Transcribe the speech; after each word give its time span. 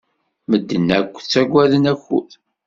Medden 0.49 0.87
akk 0.99 1.13
ttaggaden 1.23 1.85
akud. 1.93 2.29